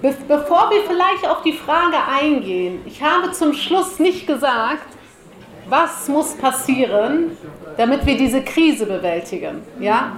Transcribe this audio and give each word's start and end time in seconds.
Be 0.00 0.14
bevor 0.28 0.70
wir 0.70 0.82
vielleicht 0.86 1.28
auf 1.28 1.42
die 1.42 1.52
Frage 1.52 1.96
eingehen, 2.10 2.80
ich 2.86 3.02
habe 3.02 3.32
zum 3.32 3.52
Schluss 3.52 3.98
nicht 3.98 4.26
gesagt, 4.26 4.86
was 5.68 6.08
muss 6.08 6.34
passieren, 6.36 7.36
damit 7.76 8.06
wir 8.06 8.16
diese 8.16 8.42
Krise 8.42 8.86
bewältigen. 8.86 9.62
Ja? 9.80 10.16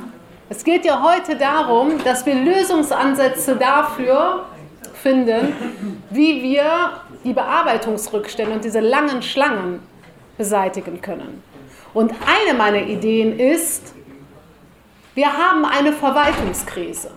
Es 0.48 0.62
geht 0.64 0.84
ja 0.84 1.02
heute 1.02 1.36
darum, 1.36 2.02
dass 2.04 2.24
wir 2.26 2.34
Lösungsansätze 2.34 3.56
dafür 3.56 4.46
finden, 4.94 5.52
wie 6.10 6.42
wir 6.42 7.00
die 7.24 7.32
Bearbeitungsrückstände 7.32 8.52
und 8.52 8.64
diese 8.64 8.80
langen 8.80 9.22
Schlangen 9.22 9.80
beseitigen 10.36 11.00
können. 11.00 11.42
Und 11.94 12.12
eine 12.12 12.56
meiner 12.56 12.82
Ideen 12.82 13.38
ist, 13.38 13.94
wir 15.14 15.32
haben 15.32 15.64
eine 15.64 15.92
Verwaltungskrise. 15.92 17.10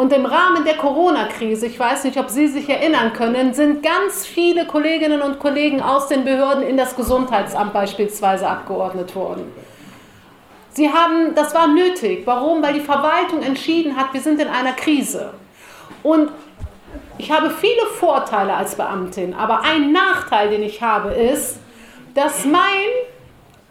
Und 0.00 0.14
im 0.14 0.24
Rahmen 0.24 0.64
der 0.64 0.78
Corona-Krise, 0.78 1.66
ich 1.66 1.78
weiß 1.78 2.04
nicht, 2.04 2.16
ob 2.16 2.30
Sie 2.30 2.48
sich 2.48 2.70
erinnern 2.70 3.12
können, 3.12 3.52
sind 3.52 3.82
ganz 3.82 4.24
viele 4.24 4.64
Kolleginnen 4.64 5.20
und 5.20 5.38
Kollegen 5.38 5.82
aus 5.82 6.08
den 6.08 6.24
Behörden 6.24 6.62
in 6.62 6.78
das 6.78 6.96
Gesundheitsamt 6.96 7.74
beispielsweise 7.74 8.48
abgeordnet 8.48 9.14
worden. 9.14 9.52
Sie 10.70 10.88
haben, 10.90 11.34
das 11.34 11.54
war 11.54 11.66
nötig. 11.66 12.22
Warum? 12.24 12.62
Weil 12.62 12.72
die 12.72 12.80
Verwaltung 12.80 13.42
entschieden 13.42 13.94
hat, 13.94 14.14
wir 14.14 14.22
sind 14.22 14.40
in 14.40 14.48
einer 14.48 14.72
Krise. 14.72 15.34
Und 16.02 16.30
ich 17.18 17.30
habe 17.30 17.50
viele 17.50 17.84
Vorteile 17.98 18.54
als 18.54 18.76
Beamtin, 18.76 19.34
aber 19.34 19.60
ein 19.64 19.92
Nachteil, 19.92 20.48
den 20.48 20.62
ich 20.62 20.80
habe, 20.80 21.10
ist, 21.10 21.58
dass 22.14 22.46
mein 22.46 22.88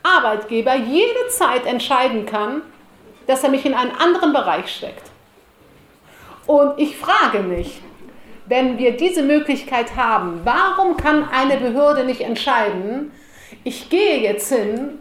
Arbeitgeber 0.03 0.75
jede 0.75 1.27
Zeit 1.29 1.65
entscheiden 1.65 2.27
kann, 2.27 2.61
dass 3.25 3.43
er 3.43 3.49
mich 3.49 3.65
in 3.65 3.73
einen 3.73 3.95
anderen 3.95 4.31
Bereich 4.31 4.71
steckt. 4.71 5.09
Und 6.49 6.79
ich 6.79 6.97
frage 6.97 7.43
mich, 7.43 7.79
wenn 8.47 8.79
wir 8.79 8.97
diese 8.97 9.21
Möglichkeit 9.21 9.95
haben, 9.95 10.41
warum 10.45 10.97
kann 10.97 11.29
eine 11.31 11.57
Behörde 11.57 12.05
nicht 12.05 12.21
entscheiden, 12.21 13.11
ich 13.63 13.91
gehe 13.91 14.19
jetzt 14.21 14.51
hin 14.51 14.97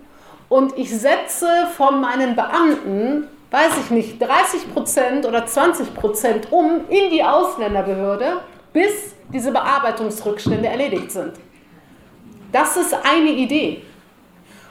und 0.51 0.77
ich 0.77 0.91
setze 0.95 1.49
von 1.75 2.03
meinen 2.03 2.37
Beamten, 2.37 3.29
weiß 3.51 3.79
ich 3.83 3.91
nicht, 3.91 4.21
30 4.21 4.75
Prozent 4.75 5.25
oder 5.25 5.47
20 5.47 5.95
Prozent 5.95 6.53
um 6.53 6.83
in 6.91 7.09
die 7.09 7.25
Ausländerbehörde, 7.25 8.43
bis 8.75 9.15
diese 9.33 9.51
Bearbeitungsrückstände 9.51 10.69
erledigt 10.69 11.11
sind. 11.11 11.33
Das 12.53 12.77
ist 12.77 12.93
eine 12.93 13.31
Idee. 13.31 13.85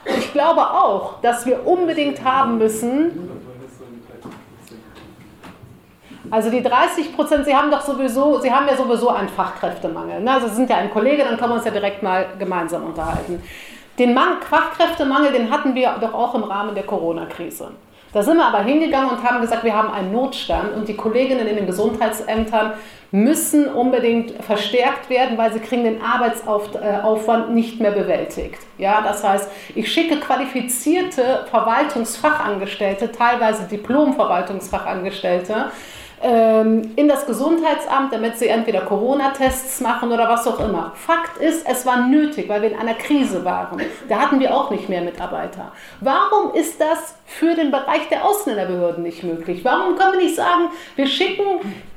Und 0.06 0.16
ich 0.16 0.32
glaube 0.32 0.60
auch, 0.60 1.20
dass 1.22 1.44
wir 1.44 1.66
unbedingt 1.66 2.22
haben 2.22 2.58
müssen, 2.58 3.37
also 6.30 6.50
die 6.50 6.62
30 6.62 7.14
Prozent, 7.14 7.44
Sie 7.44 7.54
haben 7.54 7.70
doch 7.70 7.80
sowieso, 7.80 8.40
Sie 8.40 8.52
haben 8.52 8.66
ja 8.66 8.76
sowieso 8.76 9.10
einen 9.10 9.28
Fachkräftemangel. 9.28 10.20
Ne? 10.20 10.32
Also 10.32 10.48
Sie 10.48 10.56
sind 10.56 10.70
ja 10.70 10.76
ein 10.76 10.90
Kollege, 10.90 11.24
dann 11.24 11.36
können 11.36 11.50
wir 11.50 11.56
uns 11.56 11.64
ja 11.64 11.70
direkt 11.70 12.02
mal 12.02 12.26
gemeinsam 12.38 12.84
unterhalten. 12.84 13.42
Den 13.98 14.16
Fachkräftemangel, 14.16 15.32
den 15.32 15.50
hatten 15.50 15.74
wir 15.74 15.96
doch 16.00 16.14
auch 16.14 16.34
im 16.34 16.44
Rahmen 16.44 16.74
der 16.74 16.84
Corona-Krise. 16.84 17.72
Da 18.12 18.22
sind 18.22 18.38
wir 18.38 18.46
aber 18.46 18.60
hingegangen 18.60 19.10
und 19.10 19.22
haben 19.22 19.40
gesagt, 19.40 19.64
wir 19.64 19.76
haben 19.76 19.92
einen 19.92 20.12
Notstand 20.12 20.74
und 20.74 20.88
die 20.88 20.96
Kolleginnen 20.96 21.46
in 21.46 21.56
den 21.56 21.66
Gesundheitsämtern 21.66 22.72
müssen 23.10 23.68
unbedingt 23.68 24.32
verstärkt 24.44 25.10
werden, 25.10 25.36
weil 25.36 25.52
sie 25.52 25.60
kriegen 25.60 25.84
den 25.84 26.00
Arbeitsaufwand 26.02 27.54
nicht 27.54 27.80
mehr 27.80 27.90
bewältigt. 27.90 28.60
Ja, 28.78 29.02
das 29.02 29.22
heißt, 29.24 29.50
ich 29.74 29.92
schicke 29.92 30.20
qualifizierte 30.20 31.44
Verwaltungsfachangestellte, 31.50 33.12
teilweise 33.12 33.64
Diplom-Verwaltungsfachangestellte, 33.64 35.66
in 36.20 37.08
das 37.08 37.26
Gesundheitsamt, 37.26 38.12
damit 38.12 38.38
sie 38.38 38.48
entweder 38.48 38.80
Corona-Tests 38.80 39.80
machen 39.80 40.10
oder 40.10 40.28
was 40.28 40.46
auch 40.48 40.58
immer. 40.58 40.92
Fakt 40.96 41.38
ist, 41.38 41.64
es 41.68 41.86
war 41.86 42.08
nötig, 42.08 42.48
weil 42.48 42.62
wir 42.62 42.72
in 42.72 42.78
einer 42.78 42.94
Krise 42.94 43.44
waren. 43.44 43.80
Da 44.08 44.18
hatten 44.18 44.40
wir 44.40 44.52
auch 44.52 44.70
nicht 44.70 44.88
mehr 44.88 45.00
Mitarbeiter. 45.00 45.70
Warum 46.00 46.54
ist 46.54 46.80
das 46.80 47.14
für 47.24 47.54
den 47.54 47.70
Bereich 47.70 48.08
der 48.08 48.24
Ausländerbehörden 48.24 49.04
nicht 49.04 49.22
möglich? 49.22 49.64
Warum 49.64 49.96
können 49.96 50.14
wir 50.14 50.20
nicht 50.20 50.34
sagen, 50.34 50.70
wir 50.96 51.06
schicken 51.06 51.44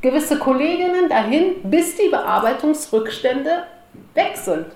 gewisse 0.01 0.38
Kolleginnen 0.38 1.09
dahin, 1.09 1.56
bis 1.63 1.95
die 1.95 2.09
Bearbeitungsrückstände 2.09 3.63
weg 4.13 4.34
sind? 4.35 4.68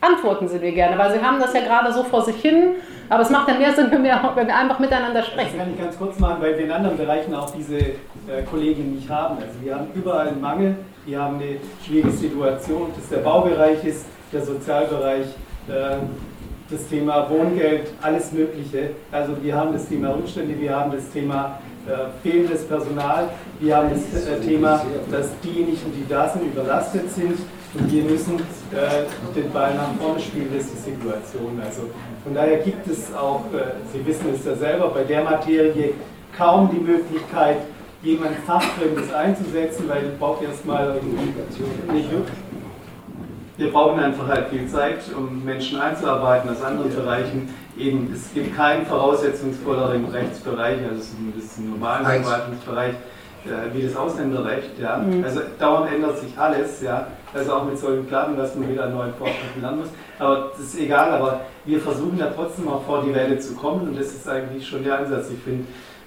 Antworten 0.00 0.48
Sie 0.48 0.58
mir 0.58 0.72
gerne, 0.72 0.98
weil 0.98 1.12
Sie 1.12 1.24
haben 1.24 1.40
das 1.40 1.54
ja 1.54 1.60
gerade 1.60 1.92
so 1.92 2.02
vor 2.04 2.22
sich 2.22 2.36
hin 2.36 2.74
aber 3.12 3.24
es 3.24 3.30
macht 3.30 3.46
dann 3.46 3.58
mehr 3.58 3.74
Sinn, 3.74 3.88
wenn 3.90 4.02
wir, 4.02 4.18
wenn 4.34 4.46
wir 4.46 4.56
einfach 4.56 4.78
miteinander 4.78 5.22
sprechen. 5.22 5.58
Das 5.58 5.66
kann 5.66 5.74
ich 5.74 5.78
ganz 5.78 5.98
kurz 5.98 6.18
machen, 6.18 6.40
weil 6.40 6.56
wir 6.56 6.64
in 6.64 6.70
anderen 6.70 6.96
Bereichen 6.96 7.34
auch 7.34 7.50
diese 7.50 7.76
äh, 7.76 8.42
Kolleginnen 8.50 8.94
nicht 8.94 9.10
haben. 9.10 9.36
Also 9.36 9.52
wir 9.60 9.74
haben 9.74 9.88
überall 9.94 10.28
einen 10.28 10.40
Mangel, 10.40 10.76
wir 11.04 11.20
haben 11.20 11.36
eine 11.36 11.58
schwierige 11.84 12.10
Situation, 12.10 12.90
dass 12.96 13.10
der 13.10 13.18
Baubereich 13.18 13.84
ist, 13.84 14.06
der 14.32 14.42
Sozialbereich, 14.42 15.26
äh, 15.68 15.96
das 16.70 16.88
Thema 16.88 17.28
Wohngeld, 17.28 17.88
alles 18.00 18.32
Mögliche. 18.32 18.92
Also 19.10 19.36
wir 19.42 19.54
haben 19.54 19.74
das 19.74 19.86
Thema 19.88 20.14
Rückstände, 20.14 20.58
wir 20.58 20.74
haben 20.74 20.92
das 20.92 21.10
Thema 21.10 21.58
äh, 21.86 22.26
fehlendes 22.26 22.66
Personal, 22.66 23.28
wir 23.60 23.76
haben 23.76 23.90
das 23.90 24.26
äh, 24.26 24.40
Thema, 24.40 24.80
dass 25.10 25.28
diejenigen, 25.44 25.92
die 25.94 26.08
da 26.08 26.30
sind, 26.30 26.46
überlastet 26.46 27.10
sind 27.10 27.36
und 27.74 27.90
wir 27.90 28.04
müssen 28.04 28.38
äh, 28.38 29.34
den 29.34 29.50
Ball 29.50 29.74
nach 29.74 29.94
vorne 29.98 30.20
spielen, 30.20 30.48
das 30.54 30.66
ist 30.66 30.86
die 30.86 30.90
Situation. 30.90 31.60
Also 31.64 31.82
von 32.22 32.34
daher 32.34 32.58
gibt 32.58 32.86
es 32.86 33.14
auch, 33.14 33.44
äh, 33.52 33.72
Sie 33.92 34.04
wissen 34.06 34.34
es 34.34 34.44
ja 34.44 34.54
selber, 34.54 34.88
bei 34.88 35.04
der 35.04 35.24
Materie 35.24 35.94
kaum 36.36 36.70
die 36.70 36.80
Möglichkeit, 36.80 37.58
jemand 38.02 38.36
Fachfremdes 38.46 39.12
einzusetzen, 39.12 39.88
weil 39.88 40.04
ich 40.04 40.18
brauche 40.18 40.44
erstmal 40.44 41.00
nicht 41.92 42.08
wir 43.56 43.70
brauchen 43.70 44.00
einfach 44.00 44.26
halt 44.28 44.48
viel 44.48 44.66
Zeit, 44.66 45.00
um 45.16 45.44
Menschen 45.44 45.78
einzuarbeiten 45.78 46.50
aus 46.50 46.62
anderen 46.62 46.94
Bereichen. 46.94 47.54
Eben, 47.76 48.10
es 48.12 48.32
gibt 48.32 48.56
keinen 48.56 48.86
voraussetzungsvolleren 48.86 50.06
Rechtsbereich, 50.06 50.78
also 50.88 51.02
das 51.36 51.44
ist 51.44 51.58
ein 51.58 51.70
normaler 51.70 52.04
Verwaltungsbereich, 52.04 52.94
äh, 53.44 53.74
wie 53.74 53.82
das 53.82 53.94
Ausländerrecht. 53.94 54.78
Ja. 54.80 54.98
Mhm. 54.98 55.22
Also 55.22 55.40
dauernd 55.58 55.92
ändert 55.92 56.18
sich 56.18 56.36
alles. 56.36 56.80
Ja. 56.82 57.06
Also 57.34 57.52
auch 57.52 57.64
mit 57.64 57.78
solchen 57.78 58.06
Klappen, 58.08 58.36
dass 58.36 58.54
man 58.54 58.70
wieder 58.70 58.84
an 58.84 58.94
neuen 58.94 59.14
Vorschriften 59.14 59.62
lernen 59.62 59.80
muss. 59.80 59.88
Aber 60.18 60.52
das 60.52 60.60
ist 60.60 60.78
egal, 60.78 61.10
aber 61.12 61.40
wir 61.64 61.80
versuchen 61.80 62.18
ja 62.18 62.26
trotzdem 62.34 62.68
auch 62.68 62.84
vor 62.84 63.02
die 63.02 63.14
Welle 63.14 63.38
zu 63.38 63.54
kommen 63.54 63.88
und 63.88 63.98
das 63.98 64.08
ist 64.08 64.28
eigentlich 64.28 64.66
schon 64.66 64.84
der 64.84 64.98
Ansatz. 64.98 65.30
Ich 65.30 65.42
finde, 65.42 65.64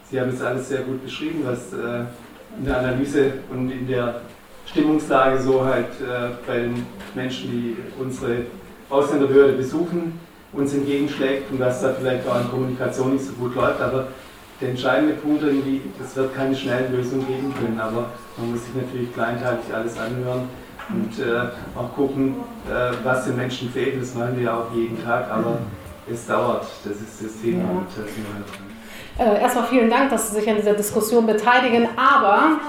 Sie 0.09 0.21
haben 0.21 0.29
es 0.29 0.41
alles 0.41 0.69
sehr 0.69 0.81
gut 0.81 1.03
beschrieben, 1.03 1.41
was 1.45 1.73
äh, 1.73 2.03
in 2.59 2.65
der 2.65 2.77
Analyse 2.77 3.33
und 3.51 3.71
in 3.71 3.87
der 3.87 4.21
Stimmungslage 4.67 5.41
so 5.41 5.65
halt 5.65 5.87
äh, 5.99 6.29
bei 6.45 6.59
den 6.59 6.85
Menschen, 7.15 7.49
die 7.49 7.77
unsere 7.99 8.45
Ausländerbehörde 8.89 9.53
besuchen, 9.53 10.19
uns 10.53 10.73
entgegenschlägt 10.73 11.51
und 11.51 11.59
dass 11.59 11.81
da 11.81 11.93
vielleicht 11.93 12.27
auch 12.27 12.39
in 12.39 12.49
Kommunikation 12.49 13.13
nicht 13.13 13.25
so 13.25 13.33
gut 13.33 13.55
läuft. 13.55 13.81
Aber 13.81 14.07
der 14.61 14.69
entscheidende 14.69 15.15
Punkt 15.15 15.43
irgendwie, 15.43 15.81
es 16.01 16.15
wird 16.15 16.35
keine 16.35 16.55
schnellen 16.55 16.95
Lösungen 16.95 17.27
geben 17.27 17.53
können, 17.59 17.79
aber 17.79 18.11
man 18.37 18.51
muss 18.51 18.63
sich 18.63 18.75
natürlich 18.75 19.11
kleinteilig 19.13 19.65
alles 19.73 19.97
anhören 19.97 20.47
und 20.89 21.19
äh, 21.19 21.49
auch 21.75 21.93
gucken, 21.95 22.35
äh, 22.69 22.93
was 23.03 23.25
den 23.25 23.35
Menschen 23.35 23.69
fehlt. 23.69 24.01
Das 24.01 24.13
machen 24.13 24.35
wir 24.37 24.43
ja 24.43 24.57
auch 24.57 24.73
jeden 24.73 25.03
Tag, 25.03 25.29
aber 25.31 25.59
es 26.11 26.27
dauert. 26.27 26.65
Das 26.83 26.97
ist 26.97 27.23
das 27.23 27.41
Thema. 27.41 27.63
Ja. 27.63 27.69
Und, 27.69 27.87
äh, 29.17 29.41
erstmal 29.41 29.65
vielen 29.65 29.89
Dank, 29.89 30.09
dass 30.09 30.29
Sie 30.29 30.39
sich 30.39 30.49
an 30.49 30.57
dieser 30.57 30.73
Diskussion 30.73 31.25
beteiligen, 31.25 31.87
aber 31.95 32.59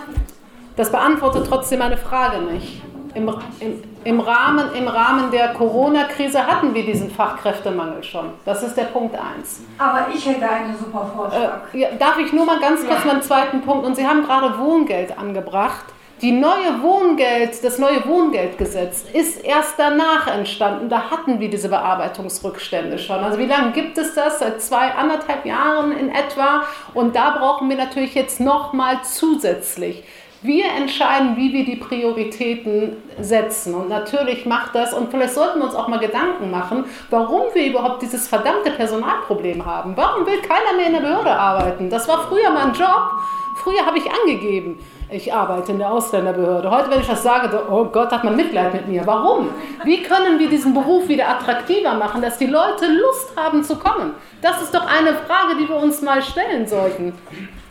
das 0.76 0.90
beantwortet 0.90 1.46
trotzdem 1.48 1.80
meine 1.80 1.96
Frage 1.96 2.42
nicht. 2.42 2.82
Im, 3.14 3.30
im, 3.60 3.82
im, 4.04 4.20
Rahmen, 4.20 4.74
Im 4.74 4.88
Rahmen 4.88 5.30
der 5.30 5.54
Corona-Krise 5.54 6.46
hatten 6.46 6.74
wir 6.74 6.84
diesen 6.84 7.10
Fachkräftemangel 7.10 8.04
schon. 8.04 8.26
Das 8.44 8.62
ist 8.62 8.76
der 8.76 8.84
Punkt 8.84 9.14
1. 9.14 9.62
Aber 9.78 10.08
ich 10.14 10.26
hätte 10.26 10.46
einen 10.46 10.76
super 10.76 11.10
Vorschlag. 11.16 11.72
Äh, 11.72 11.78
ja, 11.78 11.88
darf 11.98 12.18
ich 12.18 12.34
nur 12.34 12.44
mal 12.44 12.60
ganz 12.60 12.86
kurz 12.86 13.00
ja. 13.04 13.06
meinen 13.06 13.22
zweiten 13.22 13.62
Punkt? 13.62 13.86
Und 13.86 13.96
Sie 13.96 14.06
haben 14.06 14.22
gerade 14.22 14.58
Wohngeld 14.58 15.18
angebracht. 15.18 15.86
Die 16.22 16.32
neue 16.32 16.82
Wohngeld, 16.82 17.62
das 17.62 17.78
neue 17.78 18.06
Wohngeldgesetz 18.06 19.04
ist 19.12 19.44
erst 19.44 19.74
danach 19.78 20.26
entstanden. 20.26 20.88
Da 20.88 21.10
hatten 21.10 21.40
wir 21.40 21.50
diese 21.50 21.68
Bearbeitungsrückstände 21.68 22.98
schon. 22.98 23.18
Also 23.18 23.38
wie 23.38 23.44
lange 23.44 23.72
gibt 23.72 23.98
es 23.98 24.14
das? 24.14 24.38
Seit 24.38 24.62
zwei, 24.62 24.92
anderthalb 24.92 25.44
Jahren 25.44 25.92
in 25.92 26.08
etwa. 26.08 26.64
Und 26.94 27.14
da 27.14 27.36
brauchen 27.38 27.68
wir 27.68 27.76
natürlich 27.76 28.14
jetzt 28.14 28.40
nochmal 28.40 29.00
zusätzlich. 29.02 30.04
Wir 30.40 30.64
entscheiden, 30.78 31.36
wie 31.36 31.52
wir 31.52 31.66
die 31.66 31.76
Prioritäten 31.76 32.96
setzen. 33.20 33.74
Und 33.74 33.90
natürlich 33.90 34.46
macht 34.46 34.74
das, 34.74 34.94
und 34.94 35.10
vielleicht 35.10 35.34
sollten 35.34 35.58
wir 35.58 35.66
uns 35.66 35.74
auch 35.74 35.88
mal 35.88 35.98
Gedanken 35.98 36.50
machen, 36.50 36.86
warum 37.10 37.42
wir 37.52 37.66
überhaupt 37.66 38.00
dieses 38.00 38.26
verdammte 38.26 38.70
Personalproblem 38.70 39.66
haben. 39.66 39.94
Warum 39.96 40.24
will 40.24 40.40
keiner 40.40 40.78
mehr 40.78 40.86
in 40.86 40.92
der 40.94 41.00
Behörde 41.00 41.32
arbeiten? 41.32 41.90
Das 41.90 42.08
war 42.08 42.26
früher 42.26 42.50
mein 42.50 42.72
Job. 42.72 43.10
Früher 43.56 43.84
habe 43.84 43.98
ich 43.98 44.04
angegeben 44.10 44.78
ich 45.08 45.32
arbeite 45.32 45.72
in 45.72 45.78
der 45.78 45.90
Ausländerbehörde. 45.90 46.70
Heute, 46.70 46.90
wenn 46.90 47.00
ich 47.00 47.06
das 47.06 47.22
sage, 47.22 47.62
oh 47.70 47.84
Gott, 47.84 48.10
hat 48.10 48.24
man 48.24 48.34
Mitleid 48.34 48.72
mit 48.74 48.88
mir. 48.88 49.06
Warum? 49.06 49.50
Wie 49.84 50.02
können 50.02 50.38
wir 50.38 50.48
diesen 50.48 50.74
Beruf 50.74 51.08
wieder 51.08 51.28
attraktiver 51.28 51.94
machen, 51.94 52.22
dass 52.22 52.38
die 52.38 52.46
Leute 52.46 52.86
Lust 52.86 53.36
haben 53.36 53.62
zu 53.62 53.76
kommen? 53.76 54.14
Das 54.42 54.60
ist 54.62 54.74
doch 54.74 54.84
eine 54.86 55.14
Frage, 55.14 55.56
die 55.60 55.68
wir 55.68 55.76
uns 55.76 56.02
mal 56.02 56.20
stellen 56.22 56.66
sollten. 56.66 57.12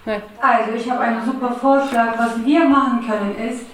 Nee. 0.05 0.21
Also 0.39 0.71
ich 0.75 0.89
habe 0.89 1.01
einen 1.01 1.25
super 1.25 1.51
Vorschlag. 1.51 2.17
Was 2.17 2.45
wir 2.45 2.65
machen 2.65 3.05
können 3.05 3.35
ist, 3.49 3.65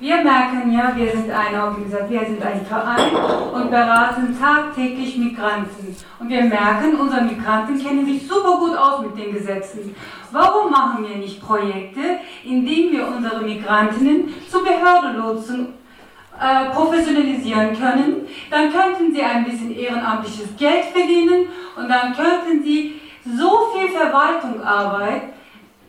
wir 0.00 0.16
merken 0.22 0.72
ja, 0.72 0.92
wir 0.94 1.10
sind 1.10 1.30
eine 1.30 1.64
Organisation, 1.64 2.10
wir 2.10 2.26
sind 2.26 2.42
ein 2.42 2.64
Verein 2.64 3.16
und 3.52 3.70
beraten 3.70 4.38
tagtäglich 4.38 5.16
Migranten. 5.16 5.96
Und 6.20 6.28
wir 6.28 6.44
merken, 6.44 6.94
unsere 7.00 7.22
Migranten 7.22 7.82
kennen 7.82 8.06
sich 8.06 8.26
super 8.26 8.58
gut 8.58 8.76
aus 8.76 9.02
mit 9.02 9.18
den 9.18 9.32
Gesetzen. 9.32 9.94
Warum 10.30 10.70
machen 10.70 11.04
wir 11.08 11.16
nicht 11.16 11.42
Projekte, 11.42 12.20
in 12.44 12.64
denen 12.64 12.92
wir 12.92 13.08
unsere 13.08 13.42
Migrantinnen 13.42 14.34
zu 14.48 14.62
Behördelotsen 14.62 15.74
äh, 16.40 16.70
professionalisieren 16.70 17.76
können? 17.76 18.28
Dann 18.50 18.72
könnten 18.72 19.12
sie 19.12 19.22
ein 19.22 19.44
bisschen 19.44 19.74
ehrenamtliches 19.74 20.56
Geld 20.56 20.84
verdienen 20.92 21.46
und 21.76 21.88
dann 21.88 22.14
könnten 22.14 22.62
sie 22.62 23.00
so 23.36 23.68
viel 23.74 23.88
Verwaltungsarbeit 23.88 25.22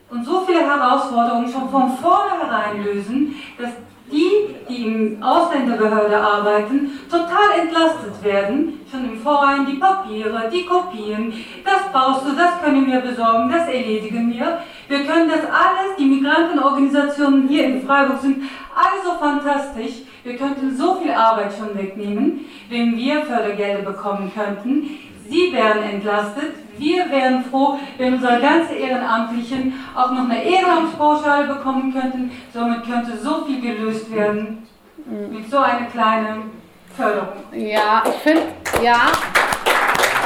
und 0.10 0.26
so 0.26 0.42
viele 0.42 0.62
Herausforderungen 0.62 1.52
schon 1.52 1.70
von 1.70 1.96
vornherein 1.98 2.84
lösen, 2.84 3.36
dass 3.58 3.70
die, 4.12 4.56
die 4.68 4.86
im 4.86 5.24
Ausländerbehörde 5.24 6.18
arbeiten, 6.18 6.92
total 7.10 7.60
entlastet 7.60 8.24
werden. 8.24 8.80
Schon 8.90 9.06
im 9.06 9.20
Vorhinein 9.20 9.66
die 9.66 9.78
Papiere, 9.78 10.50
die 10.52 10.66
Kopien, 10.66 11.34
das 11.64 11.92
brauchst 11.92 12.26
du, 12.26 12.36
das 12.36 12.62
können 12.64 12.88
wir 12.88 13.00
besorgen, 13.00 13.52
das 13.52 13.68
erledigen 13.68 14.34
wir. 14.34 14.60
Wir 14.88 15.06
können 15.06 15.30
das 15.30 15.46
alles, 15.46 15.96
die 15.98 16.06
Migrantenorganisationen 16.06 17.48
hier 17.48 17.66
in 17.66 17.86
Freiburg 17.86 18.20
sind 18.22 18.44
also 18.76 19.20
fantastisch. 19.20 20.04
Wir 20.24 20.36
könnten 20.36 20.76
so 20.76 20.96
viel 20.96 21.12
Arbeit 21.12 21.54
schon 21.58 21.78
wegnehmen, 21.78 22.46
wenn 22.70 22.98
wir 22.98 23.22
Fördergelder 23.22 23.84
bekommen 23.84 24.32
könnten. 24.34 25.00
Sie 25.30 25.54
wären 25.54 25.84
entlastet, 25.84 26.54
wir 26.78 27.10
wären 27.12 27.44
froh, 27.44 27.78
wenn 27.98 28.16
unsere 28.16 28.40
ganze 28.40 28.74
Ehrenamtlichen 28.74 29.74
auch 29.96 30.12
noch 30.12 30.24
eine 30.24 30.44
Ehrenamtspauschale 30.44 31.48
bekommen 31.48 31.94
könnten. 31.94 32.32
Somit 32.54 32.84
könnte 32.84 33.18
so 33.18 33.46
viel 33.46 33.62
gelöst 33.62 34.14
werden 34.14 34.68
mit 35.06 35.50
so 35.50 35.58
einer 35.60 35.86
kleinen 35.88 36.52
Förderung. 36.96 37.44
Ja, 37.52 38.04
ich 38.08 38.22
finde, 38.22 38.44
ja, 38.82 39.12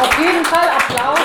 auf 0.02 0.20
jeden 0.20 0.46
Fall 0.46 0.68
Applaus. 0.70 1.20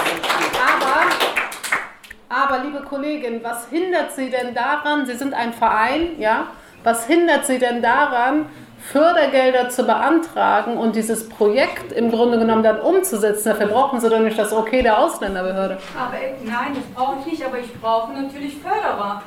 Aber, 2.29 2.55
aber, 2.55 2.65
liebe 2.65 2.81
Kollegin, 2.81 3.43
was 3.43 3.69
hindert 3.69 4.13
Sie 4.13 4.31
denn 4.31 4.55
daran? 4.55 5.07
Sie 5.07 5.15
sind 5.15 5.35
ein 5.35 5.53
Verein, 5.53 6.19
ja? 6.19 6.49
Was 6.85 7.07
hindert 7.07 7.47
Sie 7.47 7.59
denn 7.59 7.83
daran, 7.83 8.47
Fördergelder 8.81 9.69
zu 9.69 9.85
beantragen 9.85 10.77
und 10.77 10.97
dieses 10.97 11.29
Projekt 11.29 11.93
im 11.93 12.11
Grunde 12.11 12.39
genommen 12.39 12.63
dann 12.63 12.81
umzusetzen. 12.81 13.51
Dafür 13.51 13.67
brauchen 13.67 14.01
Sie 14.01 14.09
doch 14.09 14.21
nicht 14.21 14.39
das 14.39 14.53
Okay 14.53 14.83
der 14.83 14.99
Ausländerbehörde. 14.99 15.79
Aber 15.99 16.17
nein, 16.45 16.75
das 16.75 16.85
brauche 16.95 17.17
ich 17.21 17.33
nicht, 17.33 17.45
aber 17.45 17.59
ich 17.59 17.73
brauche 17.81 18.13
natürlich 18.13 18.57
Förderer. 18.59 19.23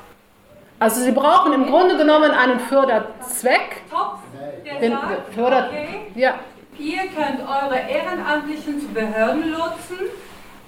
Also 0.79 1.01
Sie 1.01 1.11
brauchen 1.11 1.53
im 1.53 1.67
Grunde 1.67 1.95
genommen 1.95 2.31
einen 2.31 2.59
Förderzweck. 2.59 3.83
Topf, 3.89 4.19
der 4.65 4.79
den 4.79 4.91
sagt, 4.93 5.33
Förder 5.33 5.67
okay, 5.69 6.11
ja. 6.15 6.33
ihr 6.79 7.01
könnt 7.15 7.41
eure 7.41 7.79
Ehrenamtlichen 7.87 8.81
zu 8.81 8.87
Behördenlotsen 8.87 9.97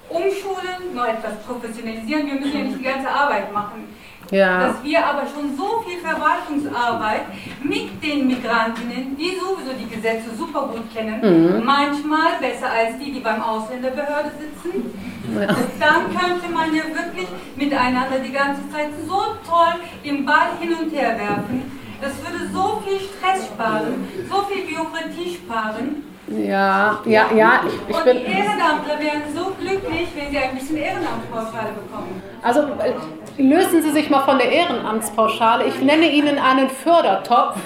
umschulen, 0.10 0.94
noch 0.94 1.08
etwas 1.08 1.42
professionalisieren. 1.48 2.28
Wir 2.28 2.40
müssen 2.40 2.58
ja 2.58 2.64
nicht 2.66 2.80
die 2.80 2.84
ganze 2.84 3.10
Arbeit 3.10 3.52
machen. 3.52 3.88
Ja. 4.34 4.68
Dass 4.68 4.84
wir 4.84 5.06
aber 5.06 5.28
schon 5.28 5.56
so 5.56 5.84
viel 5.86 6.00
Verwaltungsarbeit 6.00 7.22
mit 7.62 8.04
den 8.04 8.28
Migrantinnen, 8.28 9.16
die 9.16 9.38
sowieso 9.38 9.74
die 9.80 9.88
Gesetze 9.88 10.36
super 10.36 10.70
gut 10.74 10.92
kennen, 10.94 11.22
mhm. 11.22 11.64
manchmal 11.64 12.40
besser 12.42 12.72
als 12.72 12.98
die, 12.98 13.12
die 13.12 13.20
beim 13.20 13.42
Ausländerbehörde 13.44 14.32
sitzen. 14.40 14.92
Ja. 15.40 15.56
Dann 15.80 16.18
könnte 16.18 16.50
man 16.52 16.74
ja 16.74 16.84
wirklich 16.84 17.28
miteinander 17.56 18.20
die 18.26 18.32
ganze 18.32 18.62
Zeit 18.72 18.90
so 19.08 19.22
toll 19.48 19.76
den 20.04 20.26
Ball 20.26 20.58
hin 20.60 20.74
und 20.74 20.92
her 20.92 21.18
werfen. 21.18 21.72
Das 22.02 22.14
würde 22.20 22.52
so 22.52 22.84
viel 22.86 23.00
Stress 23.00 23.46
sparen, 23.46 24.06
so 24.30 24.42
viel 24.50 24.64
Bürokratie 24.66 25.36
sparen. 25.36 26.13
Ja, 26.28 27.00
ja, 27.06 27.26
ja. 27.36 27.62
Ich, 27.68 27.74
ich 27.90 27.96
und 27.96 28.06
die 28.06 28.32
Ehrenamtler 28.32 29.00
wären 29.00 29.22
so 29.36 29.52
glücklich, 29.60 30.08
wenn 30.16 30.32
sie 30.32 30.38
ein 30.38 30.56
bisschen 30.56 30.78
Ehrenamtspauschale 30.78 31.70
bekommen. 31.74 32.22
Also 32.42 32.62
äh, 32.62 33.42
lösen 33.42 33.82
Sie 33.82 33.92
sich 33.92 34.10
mal 34.10 34.22
von 34.22 34.38
der 34.38 34.52
Ehrenamtspauschale. 34.52 35.66
Ich 35.66 35.82
nenne 35.82 36.10
Ihnen 36.10 36.40
einen 36.40 36.70
Fördertopf. 36.70 37.58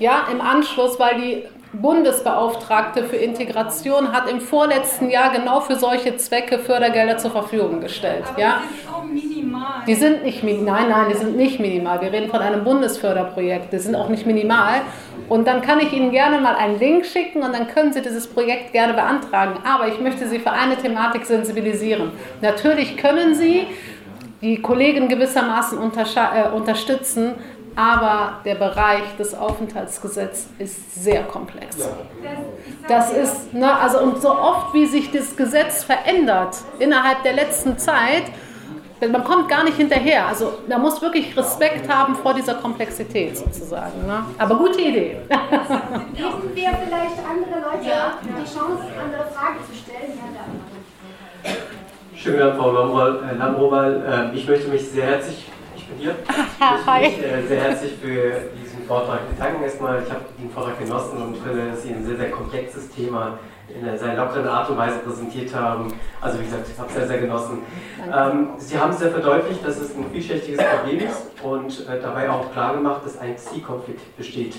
Ja, 0.00 0.26
im 0.30 0.40
Anschluss, 0.40 0.98
weil 0.98 1.20
die 1.20 1.44
Bundesbeauftragte 1.72 3.04
für 3.04 3.16
Integration 3.16 4.12
hat 4.12 4.28
im 4.28 4.40
vorletzten 4.40 5.10
Jahr 5.10 5.30
genau 5.32 5.60
für 5.60 5.76
solche 5.76 6.16
Zwecke 6.16 6.58
Fördergelder 6.58 7.18
zur 7.18 7.30
Verfügung 7.30 7.80
gestellt. 7.80 8.24
Aber 8.28 8.40
ja? 8.40 8.62
Die 9.12 9.20
sind 9.20 9.33
so. 9.33 9.33
Die 9.86 9.94
sind 9.94 10.24
nicht 10.24 10.42
nein, 10.42 10.64
nein, 10.64 11.06
die 11.10 11.16
sind 11.16 11.36
nicht 11.36 11.60
minimal. 11.60 12.00
Wir 12.00 12.12
reden 12.12 12.30
von 12.30 12.40
einem 12.40 12.64
Bundesförderprojekt. 12.64 13.72
Die 13.72 13.78
sind 13.78 13.94
auch 13.94 14.08
nicht 14.08 14.26
minimal. 14.26 14.82
Und 15.28 15.46
dann 15.46 15.62
kann 15.62 15.80
ich 15.80 15.92
Ihnen 15.92 16.10
gerne 16.10 16.40
mal 16.40 16.54
einen 16.54 16.78
Link 16.78 17.06
schicken 17.06 17.42
und 17.42 17.54
dann 17.54 17.68
können 17.68 17.92
Sie 17.92 18.02
dieses 18.02 18.26
Projekt 18.26 18.72
gerne 18.72 18.94
beantragen. 18.94 19.60
Aber 19.64 19.88
ich 19.88 20.00
möchte 20.00 20.28
Sie 20.28 20.38
für 20.38 20.52
eine 20.52 20.76
Thematik 20.76 21.24
sensibilisieren. 21.24 22.12
Natürlich 22.40 22.96
können 22.96 23.34
Sie 23.34 23.66
die 24.42 24.60
Kollegen 24.60 25.08
gewissermaßen 25.08 25.78
äh, 25.78 26.48
unterstützen, 26.54 27.34
aber 27.76 28.40
der 28.44 28.54
Bereich 28.54 29.16
des 29.18 29.34
Aufenthaltsgesetzes 29.34 30.48
ist 30.58 31.02
sehr 31.02 31.22
komplex. 31.24 31.76
Das 32.86 33.12
ist, 33.12 33.54
ne, 33.54 33.74
also 33.80 34.00
und 34.00 34.20
so 34.20 34.30
oft 34.30 34.74
wie 34.74 34.86
sich 34.86 35.10
das 35.10 35.36
Gesetz 35.36 35.82
verändert 35.82 36.56
innerhalb 36.78 37.22
der 37.22 37.32
letzten 37.32 37.78
Zeit, 37.78 38.24
man 39.00 39.24
kommt 39.24 39.48
gar 39.48 39.64
nicht 39.64 39.76
hinterher. 39.76 40.26
Also 40.26 40.58
man 40.68 40.80
muss 40.80 41.00
wirklich 41.02 41.36
Respekt 41.36 41.88
haben 41.88 42.14
vor 42.14 42.34
dieser 42.34 42.54
Komplexität 42.54 43.36
sozusagen. 43.36 44.06
Ne? 44.06 44.24
Aber 44.38 44.56
gute 44.56 44.80
Idee. 44.80 45.18
Geben 45.28 46.54
wir 46.54 46.70
vielleicht 46.70 47.18
andere 47.18 47.60
Leute 47.60 47.88
ja. 47.88 48.18
die 48.22 48.44
Chance, 48.44 48.84
andere 49.02 49.30
Fragen 49.30 49.58
zu 49.68 49.76
stellen? 49.76 50.18
Schönen 52.16 52.38
Dank, 52.38 52.56
Frau 52.56 52.72
Lamrowal. 52.72 54.30
Äh, 54.32 54.36
ich 54.36 54.48
möchte 54.48 54.68
mich 54.68 54.88
sehr 54.88 55.06
herzlich 55.06 55.44
ich 55.84 55.88
bin 55.88 55.98
hier. 55.98 56.14
Ich 56.26 56.86
möchte 56.86 57.20
mich 57.20 57.32
äh, 57.32 57.46
sehr 57.46 57.60
herzlich 57.60 57.92
für 58.00 58.32
diesen 58.84 58.88
Vortrag 58.88 59.28
bedanken. 59.30 59.62
Erstmal, 59.62 60.02
ich 60.02 60.10
habe 60.10 60.24
den 60.38 60.50
Vortrag 60.50 60.78
genossen 60.78 61.22
und 61.22 61.36
finde, 61.36 61.70
dass 61.70 61.82
Sie 61.82 61.90
ein 61.90 62.04
sehr, 62.04 62.16
sehr 62.16 62.30
komplexes 62.30 62.90
Thema 62.90 63.38
in 63.68 63.86
einer 63.86 63.96
sehr 63.96 64.14
lockeren 64.14 64.46
Art 64.46 64.68
und 64.68 64.76
Weise 64.76 64.98
präsentiert 64.98 65.54
haben. 65.54 65.92
Also 66.20 66.38
wie 66.38 66.44
gesagt, 66.44 66.68
ich 66.70 66.78
habe 66.78 66.88
es 66.88 66.94
sehr, 66.94 67.06
sehr 67.06 67.18
genossen. 67.18 67.62
Ähm, 68.14 68.48
Sie 68.58 68.78
haben 68.78 68.92
sehr 68.92 69.10
verdeutlicht, 69.10 69.66
dass 69.66 69.78
es 69.78 69.96
ein 69.96 70.04
vielschichtiges 70.12 70.62
Problem 70.62 71.00
ist 71.00 71.22
und 71.42 71.88
äh, 71.88 72.00
dabei 72.00 72.28
auch 72.28 72.52
klar 72.52 72.74
gemacht, 72.74 73.00
dass 73.04 73.18
ein 73.18 73.38
Zielkonflikt 73.38 74.16
besteht. 74.18 74.56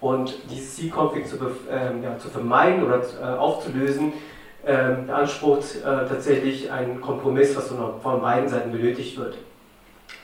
Und 0.00 0.36
dieses 0.50 0.76
Zielkonflikt 0.76 1.28
zu, 1.28 1.36
ähm, 1.70 2.02
ja, 2.02 2.18
zu 2.18 2.28
vermeiden 2.28 2.84
oder 2.84 3.00
äh, 3.00 3.38
aufzulösen, 3.38 4.12
ähm, 4.66 5.06
beansprucht 5.06 5.76
äh, 5.76 5.82
tatsächlich 5.82 6.70
einen 6.70 7.00
Kompromiss, 7.00 7.56
was 7.56 7.68
von 7.68 8.20
beiden 8.20 8.48
Seiten 8.48 8.72
benötigt 8.72 9.18
wird. 9.18 9.36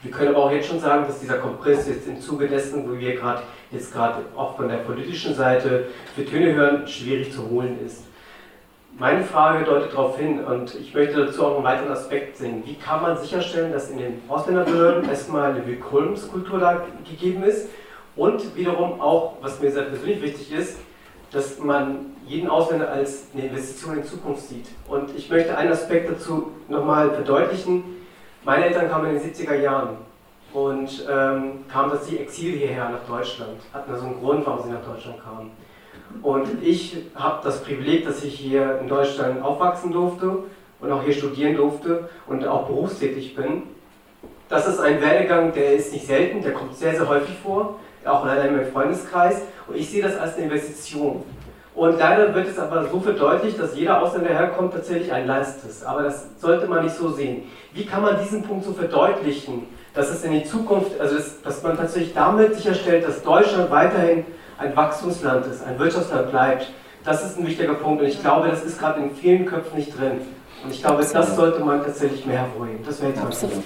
Wir 0.02 0.11
können 0.11 0.35
aber 0.35 0.45
auch 0.45 0.50
jetzt 0.50 0.69
schon 0.69 0.80
sagen, 0.80 1.07
dass 1.07 1.21
dieser 1.21 1.37
Kompromiss 1.38 1.87
jetzt 1.87 2.09
im 2.09 2.21
Zuge 2.21 2.49
dessen, 2.49 2.88
wo 2.88 2.99
wir 2.99 3.16
gerade 3.16 3.42
jetzt 3.71 3.92
gerade 3.92 4.25
auch 4.35 4.57
von 4.57 4.69
der 4.69 4.78
politischen 4.78 5.35
Seite 5.35 5.88
für 6.14 6.25
Töne 6.25 6.54
hören, 6.54 6.88
schwierig 6.88 7.33
zu 7.33 7.50
holen 7.50 7.78
ist. 7.85 8.04
Meine 8.99 9.23
Frage 9.25 9.64
deutet 9.64 9.92
darauf 9.92 10.19
hin 10.19 10.42
und 10.42 10.75
ich 10.75 10.95
möchte 10.95 11.26
dazu 11.26 11.45
auch 11.45 11.57
einen 11.57 11.64
weiteren 11.64 11.92
Aspekt 11.92 12.38
sehen. 12.38 12.62
Wie 12.64 12.75
kann 12.75 13.02
man 13.02 13.19
sicherstellen, 13.19 13.73
dass 13.73 13.90
in 13.90 13.99
den 13.99 14.23
Ausländerbehörden 14.28 15.04
erstmal 15.09 15.52
eine 15.52 15.66
Willkommenskultur 15.66 16.59
da 16.59 16.87
gegeben 17.09 17.42
ist 17.42 17.69
und 18.16 18.57
wiederum 18.57 19.00
auch, 19.02 19.37
was 19.42 19.61
mir 19.61 19.71
sehr 19.71 19.85
persönlich 19.85 20.23
wichtig 20.23 20.52
ist, 20.52 20.78
dass 21.30 21.59
man 21.59 22.16
jeden 22.26 22.49
Ausländer 22.49 22.90
als 22.90 23.26
eine 23.35 23.47
Investition 23.47 23.99
in 23.99 24.04
Zukunft 24.04 24.49
sieht. 24.49 24.66
Und 24.88 25.14
ich 25.16 25.30
möchte 25.30 25.57
einen 25.57 25.73
Aspekt 25.73 26.11
dazu 26.11 26.52
nochmal 26.69 27.11
verdeutlichen 27.11 28.00
meine 28.44 28.66
Eltern 28.66 28.88
kamen 28.88 29.14
in 29.14 29.20
den 29.20 29.32
70er 29.32 29.54
Jahren 29.54 29.99
und 30.52 31.06
ähm, 31.11 31.64
kamen 31.70 31.90
das 31.90 32.11
Exil 32.11 32.56
hierher 32.56 32.88
nach 32.88 33.06
Deutschland, 33.06 33.61
hatten 33.73 33.92
also 33.92 34.06
einen 34.06 34.18
Grund, 34.18 34.47
warum 34.47 34.64
sie 34.64 34.73
nach 34.73 34.85
Deutschland 34.85 35.23
kamen. 35.23 35.50
Und 36.23 36.62
ich 36.62 36.97
habe 37.14 37.40
das 37.44 37.62
Privileg, 37.62 38.04
dass 38.04 38.25
ich 38.25 38.35
hier 38.35 38.80
in 38.80 38.88
Deutschland 38.88 39.42
aufwachsen 39.42 39.92
durfte 39.92 40.44
und 40.80 40.90
auch 40.90 41.02
hier 41.02 41.12
studieren 41.12 41.56
durfte 41.56 42.09
und 42.26 42.47
auch 42.47 42.66
berufstätig 42.66 43.37
bin. 43.37 43.62
Das 44.49 44.66
ist 44.66 44.80
ein 44.80 45.00
Werdegang, 45.00 45.52
der 45.52 45.75
ist 45.75 45.92
nicht 45.92 46.06
selten, 46.06 46.42
der 46.42 46.52
kommt 46.52 46.75
sehr, 46.75 46.97
sehr 46.97 47.09
häufig 47.09 47.37
vor, 47.38 47.78
auch 48.04 48.25
leider 48.26 48.47
in 48.47 48.56
meinem 48.56 48.73
Freundeskreis. 48.73 49.42
Und 49.68 49.76
ich 49.76 49.88
sehe 49.88 50.02
das 50.02 50.16
als 50.16 50.35
eine 50.35 50.47
Investition. 50.47 51.23
Und 51.81 51.99
leider 51.99 52.35
wird 52.35 52.47
es 52.47 52.59
aber 52.59 52.85
so 52.89 53.01
verdeutlicht, 53.01 53.59
dass 53.59 53.75
jeder 53.75 54.03
Ausländer 54.03 54.29
herkommt, 54.29 54.75
tatsächlich 54.75 55.11
ein 55.11 55.27
Last 55.27 55.65
ist. 55.65 55.83
Aber 55.83 56.03
das 56.03 56.27
sollte 56.37 56.67
man 56.67 56.85
nicht 56.85 56.95
so 56.95 57.09
sehen. 57.09 57.45
Wie 57.73 57.87
kann 57.87 58.03
man 58.03 58.19
diesen 58.23 58.43
Punkt 58.43 58.67
so 58.67 58.75
verdeutlichen, 58.75 59.63
dass 59.95 60.11
es 60.11 60.23
in 60.23 60.33
die 60.33 60.45
Zukunft, 60.45 61.01
also 61.01 61.17
dass 61.43 61.63
man 61.63 61.79
tatsächlich 61.79 62.13
damit 62.13 62.55
sicherstellt, 62.55 63.09
dass 63.09 63.23
Deutschland 63.23 63.71
weiterhin 63.71 64.27
ein 64.59 64.77
Wachstumsland 64.77 65.47
ist, 65.47 65.67
ein 65.67 65.79
Wirtschaftsland 65.79 66.31
bleibt? 66.31 66.71
Das 67.03 67.25
ist 67.25 67.39
ein 67.39 67.47
wichtiger 67.47 67.73
Punkt 67.73 68.03
und 68.03 68.09
ich 68.09 68.21
glaube, 68.21 68.49
das 68.51 68.63
ist 68.63 68.79
gerade 68.79 69.01
in 69.01 69.13
vielen 69.13 69.47
Köpfen 69.47 69.79
nicht 69.79 69.99
drin. 69.99 70.21
Und 70.63 70.73
ich 70.73 70.83
glaube, 70.83 71.03
das 71.11 71.35
sollte 71.35 71.65
man 71.65 71.83
tatsächlich 71.83 72.27
mehr 72.27 72.41
hervorheben. 72.41 72.85
Das 72.85 73.01
wäre 73.01 73.13
jetzt 73.13 73.23
Absolut. 73.23 73.65